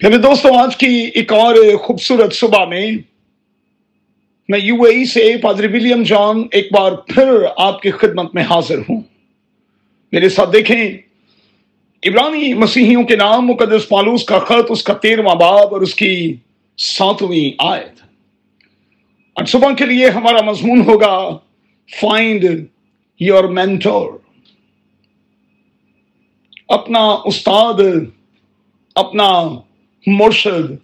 پھر 0.00 0.16
دوستوں 0.16 0.56
آج 0.56 0.76
کی 0.76 1.10
ایک 1.14 1.32
اور 1.32 1.76
خوبصورت 1.76 2.32
صبح 2.32 2.64
میں 2.64 2.90
میں 4.48 4.58
یو 4.58 4.82
اے 4.82 4.94
ای 4.94 5.04
سے 5.04 5.36
پادری 5.42 5.66
ولیم 5.66 6.02
جان 6.02 6.42
ایک 6.52 6.72
بار 6.72 6.92
پھر 6.92 7.26
آپ 7.56 7.82
کی 7.82 7.90
خدمت 7.90 8.34
میں 8.34 8.42
حاضر 8.42 8.78
ہوں۔ 8.78 9.00
میرے 10.12 10.28
ساتھ 10.28 10.52
دیکھیں، 10.52 10.98
عبرانی 12.06 12.54
مسیحیوں 12.54 13.02
کے 13.02 13.16
نام، 13.16 13.46
مقدس 13.46 13.88
پالوس 13.88 14.24
کا 14.24 14.38
خط، 14.38 14.66
اس 14.68 14.82
کا 14.82 14.92
تیرواں 14.92 15.34
باب 15.34 15.74
اور 15.74 15.80
اس 15.80 15.94
کی 15.94 16.36
ساتویں 16.78 17.50
آیت۔ 17.58 18.02
آج 19.36 19.48
صبح 19.48 19.74
کے 19.74 19.86
لیے 19.86 20.08
ہمارا 20.08 20.40
مضمون 20.40 20.80
ہوگا 20.80 21.38
فائنڈ 22.00 22.44
یور 23.20 23.44
مینٹور 23.44 24.18
اپنا 26.68 27.00
استاد، 27.24 27.82
اپنا 28.94 29.48
مرشد 30.06 30.74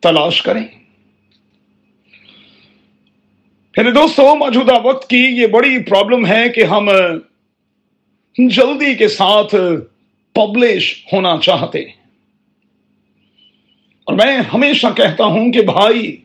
تلاش 0.00 0.42
کریں۔ 0.42 0.64
پھر 3.72 3.92
دوستو، 3.92 4.36
موجودہ 4.36 4.80
وقت 4.82 5.10
کی 5.10 5.16
یہ 5.16 5.46
بڑی 5.46 5.82
پرابلم 5.82 6.26
ہے 6.26 6.48
کہ 6.48 6.64
ہم 6.64 6.88
جلدی 8.38 8.94
کے 8.94 9.08
ساتھ 9.08 9.54
پبلش 10.32 11.06
ہونا 11.12 11.36
چاہتے 11.42 11.78
اور 14.04 14.14
میں 14.14 14.38
ہمیشہ 14.54 14.86
کہتا 14.96 15.24
ہوں 15.24 15.52
کہ 15.52 15.60
بھائی، 15.62 16.16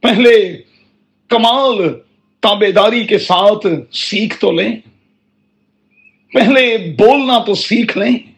پہلے 0.00 0.62
کمال 1.28 1.78
تابے 2.40 2.72
داری 2.72 3.04
کے 3.04 3.18
ساتھ 3.18 3.66
سیکھ 3.92 4.40
تو 4.40 4.52
لیں۔ 4.52 4.76
پہلے 6.32 6.94
بولنا 6.98 7.38
تو 7.38 7.54
سیکھ 7.54 7.98
لیں۔ 7.98 8.29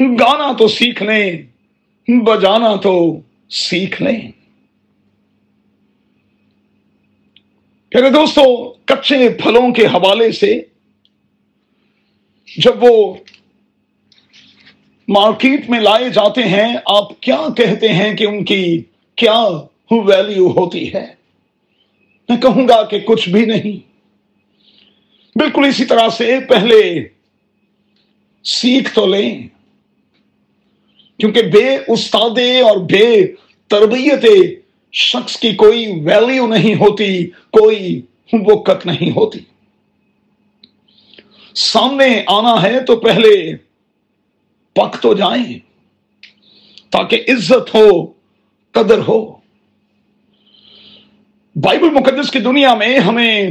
گانا 0.00 0.52
تو 0.52 0.68
سیکھ 0.68 1.02
لیں، 1.02 1.42
بجانا 2.08 2.76
تو 2.76 3.20
سیکھ 3.50 4.02
لیں۔ 4.02 4.30
پھر 7.90 8.10
دوستو، 8.10 8.72
کچے 8.84 9.28
پھلوں 9.28 9.72
کے 9.72 9.86
حوالے 9.86 10.32
سے 10.32 10.62
جب 12.56 12.84
وہ 12.84 13.14
مارکیٹ 15.08 15.70
میں 15.70 15.80
لائے 15.80 16.08
جاتے 16.08 16.42
ہیں، 16.42 16.76
آپ 16.86 17.20
کیا 17.20 17.38
کہتے 17.56 17.88
ہیں 17.88 18.16
کہ 18.16 18.26
ان 18.26 18.44
کی 18.44 18.82
کیا 19.16 19.48
ویلیو 19.90 20.48
ہوتی 20.48 20.94
ہے؟ 20.94 21.06
میں 22.28 22.36
کہوں 22.36 22.68
گا 22.68 22.82
کہ 22.82 22.98
کچھ 22.98 23.28
بھی 23.28 23.44
نہیں۔ 23.44 23.88
بالکل 25.38 25.64
اسی 25.64 25.84
طرح 25.84 26.08
سے 26.08 26.38
پہلے 26.48 27.08
سیکھ 28.44 28.94
تو 28.94 29.06
لیں۔ 29.06 29.57
کیونکہ 31.18 31.42
بے 31.42 31.78
استادے 31.88 32.60
اور 32.60 32.76
بے 32.76 33.32
تربیت 33.68 34.24
شخص 34.92 35.36
کی 35.36 35.52
کوئی 35.52 36.00
ویلیو 36.00 36.46
نہیں 36.46 36.74
ہوتی، 36.74 37.26
کوئی 37.26 38.02
وقت 38.46 38.86
نہیں 38.86 39.10
ہوتی۔ 39.10 39.38
سامنے 41.54 42.22
آنا 42.26 42.62
ہے 42.62 42.84
تو 42.84 42.96
پہلے 42.96 43.56
پک 44.72 45.02
تو 45.02 45.14
جائیں، 45.14 45.58
تاکہ 46.90 47.24
عزت 47.28 47.74
ہو، 47.74 48.12
قدر 48.70 48.98
ہو۔ 48.98 49.32
بائبل 51.56 51.90
مقدس 51.90 52.30
کی 52.30 52.38
دنیا 52.38 52.74
میں 52.74 52.98
ہمیں 52.98 53.50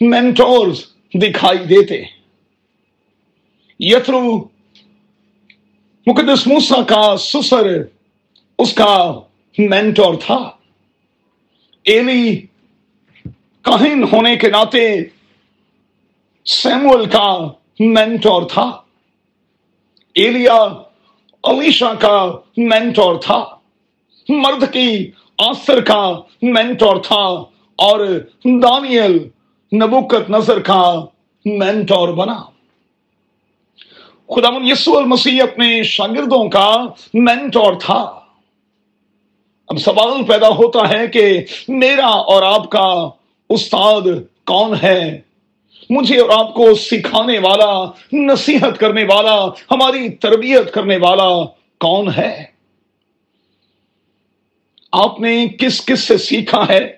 مینٹورز 0.00 0.84
دکھائی 1.14 1.58
دیتے۔ 1.58 2.02
یترو 3.80 4.52
مقدس 6.06 6.46
موسا 6.46 6.82
کا 6.82 7.16
سسر 7.16 7.66
اس 8.58 8.74
کا 8.74 9.20
مینٹور 9.58 10.14
تھا۔ 10.14 10.50
ایلی 11.84 12.46
کاہن 13.62 14.04
ہونے 14.12 14.36
کے 14.36 14.48
ناطے 14.48 15.04
سیمول 16.44 17.04
کا 17.04 17.48
مینٹور 17.80 18.42
تھا۔ 18.42 18.70
ایلیا 20.14 20.64
علیشا 21.44 21.94
کا 21.94 22.30
مینٹور 22.56 23.16
تھا۔ 23.16 23.44
مرد 24.28 24.72
کی 24.72 25.10
آسر 25.38 25.80
کا 25.84 26.12
مینٹور 26.42 26.96
تھا 26.96 27.44
اور 27.76 28.06
دانیل 28.44 29.28
نبوکت 29.74 30.30
نظر 30.30 30.60
کا 30.60 31.04
مینٹور 31.44 32.08
بنا۔ 32.08 32.51
خدا 34.28 34.50
من 34.50 34.68
یسو 34.68 34.98
المسیح 34.98 35.42
اپنے 35.42 35.82
شاگردوں 35.82 36.48
کا 36.48 36.76
مینٹور 37.14 37.72
تھا۔ 37.80 38.20
اب 39.68 39.78
سوال 39.78 40.24
پیدا 40.24 40.48
ہوتا 40.48 40.88
ہے 40.88 41.08
کہ 41.08 41.44
میرا 41.68 42.06
اور 42.06 42.42
آپ 42.42 42.70
کا 42.70 43.08
استاد 43.50 44.02
کون 44.46 44.72
ہے؟ 44.82 45.20
مجھے 45.90 46.20
اور 46.20 46.30
آپ 46.38 46.54
کو 46.54 46.74
سکھانے 46.74 47.38
والا، 47.38 47.90
نصیحت 48.12 48.80
کرنے 48.80 49.04
والا، 49.04 49.46
ہماری 49.70 50.08
تربیت 50.08 50.72
کرنے 50.72 50.96
والا 50.96 51.44
کون 51.80 52.08
ہے؟ 52.16 52.44
آپ 54.92 55.20
نے 55.20 55.48
کس 55.48 55.86
کس 55.86 56.00
سے 56.00 56.18
سیکھا 56.18 56.68
ہے؟ 56.68 56.92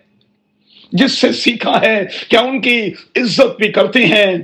جس 0.93 1.19
سے 1.19 1.33
سیکھا 1.33 1.81
ہے؟ 1.83 2.07
کیا 2.29 2.41
ان 2.41 2.61
کی 2.61 2.87
عزت 3.17 3.59
بھی 3.59 3.73
کرتے 3.73 4.07
ہیں؟ 4.07 4.37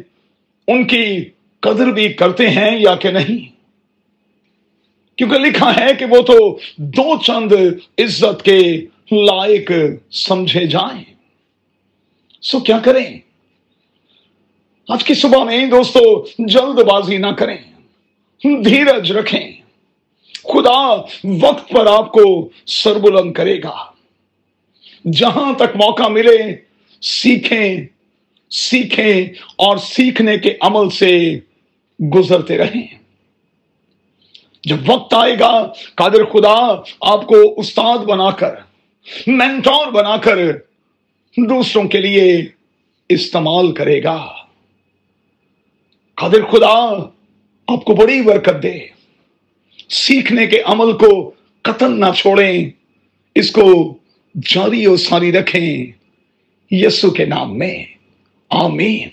ان 0.68 0.86
کی 0.86 1.30
قدر 1.60 1.86
بھی 1.86 2.12
کرتے 2.12 2.50
ہیں 2.50 2.80
یا 2.80 2.94
کہ 2.94 3.10
نہیں؟ 3.10 3.52
کیونکہ 5.18 5.38
لکھا 5.38 5.76
ہے 5.76 5.94
کہ 5.98 6.04
وہ 6.04 6.22
تو 6.22 6.58
دو 6.76 7.22
چند 7.22 7.52
عزت 7.98 8.44
کے 8.44 8.86
لائق 9.12 9.70
سمجھے 10.10 10.66
جائیں۔ 10.66 11.04
سو 12.42 12.60
کیا 12.60 12.78
کریں؟ 12.78 13.18
آج 14.88 15.04
کی 15.04 15.14
صبح 15.14 15.44
میں 15.44 15.66
دوستو، 15.66 16.26
جلد 16.38 16.78
بازی 16.78 17.16
نہ 17.16 17.26
کریں۔ 17.26 17.58
دھیرج 18.44 19.12
رکھیں۔ 19.12 19.52
خدا 20.44 20.94
وقت 21.24 21.68
پر 21.68 21.86
آپ 21.86 22.12
کو 22.12 22.48
سربلند 22.66 23.32
کرے 23.32 23.58
گا۔ 23.58 23.90
جہاں 25.12 25.54
تک 25.54 25.76
موقع 25.76 26.08
ملے، 26.08 26.56
سیکھیں 27.02 27.86
سیکھیں 28.50 29.24
اور 29.56 29.76
سیکھنے 29.76 30.38
کے 30.38 30.56
عمل 30.60 30.90
سے 30.90 31.38
گزرتے 32.00 32.58
رہیں۔ 32.58 32.86
جب 34.62 34.76
وقت 34.86 35.14
آئے 35.14 35.38
گا، 35.38 35.72
قادر 35.94 36.24
خدا، 36.24 36.56
آپ 37.00 37.26
کو 37.26 37.60
استاد 37.60 37.98
بنا 37.98 38.30
کر 38.30 38.54
مینٹور 39.26 39.86
بنا 39.86 40.16
کر 40.16 40.52
دوسروں 41.36 41.84
کے 41.84 41.98
لیے 41.98 42.46
استعمال 43.08 43.74
کرے 43.74 44.02
گا۔ 44.02 44.26
قادر 46.14 46.44
خدا، 46.50 46.74
آپ 47.68 47.84
کو 47.84 47.94
بڑی 47.94 48.22
برکت 48.22 48.62
دے۔ 48.62 48.86
سیکھنے 49.88 50.46
کے 50.46 50.62
عمل 50.64 50.98
کو 50.98 51.30
قتل 51.62 52.00
نہ 52.00 52.06
چھوڑیں۔ 52.16 52.70
اس 53.34 53.50
کو 53.50 53.98
جاری 54.46 54.86
و 54.86 54.96
ساری 54.96 55.32
رکھیں۔ 55.32 55.92
یسو 56.70 57.10
کے 57.10 57.24
نام 57.24 57.58
میں۔ 57.58 57.84
آمین۔ 58.50 59.08